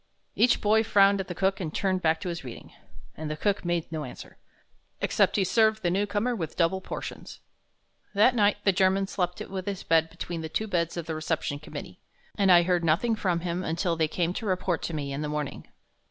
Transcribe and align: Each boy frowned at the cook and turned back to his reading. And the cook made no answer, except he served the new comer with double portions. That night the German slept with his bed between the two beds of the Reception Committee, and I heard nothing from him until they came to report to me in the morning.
Each 0.35 0.59
boy 0.59 0.83
frowned 0.83 1.19
at 1.19 1.27
the 1.27 1.35
cook 1.35 1.59
and 1.59 1.71
turned 1.71 2.01
back 2.01 2.19
to 2.21 2.29
his 2.29 2.43
reading. 2.43 2.73
And 3.15 3.29
the 3.29 3.37
cook 3.37 3.63
made 3.63 3.91
no 3.91 4.03
answer, 4.03 4.39
except 4.99 5.35
he 5.35 5.43
served 5.43 5.83
the 5.83 5.91
new 5.91 6.07
comer 6.07 6.35
with 6.35 6.55
double 6.57 6.81
portions. 6.81 7.39
That 8.15 8.33
night 8.33 8.57
the 8.63 8.71
German 8.71 9.05
slept 9.05 9.39
with 9.47 9.67
his 9.67 9.83
bed 9.83 10.09
between 10.09 10.41
the 10.41 10.49
two 10.49 10.65
beds 10.65 10.97
of 10.97 11.05
the 11.05 11.13
Reception 11.13 11.59
Committee, 11.59 11.99
and 12.35 12.51
I 12.51 12.63
heard 12.63 12.83
nothing 12.83 13.15
from 13.15 13.41
him 13.41 13.63
until 13.63 13.95
they 13.95 14.07
came 14.07 14.33
to 14.33 14.47
report 14.47 14.81
to 14.85 14.95
me 14.95 15.13
in 15.13 15.21
the 15.21 15.29
morning. 15.29 15.67